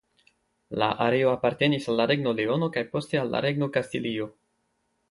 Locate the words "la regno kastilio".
3.37-4.33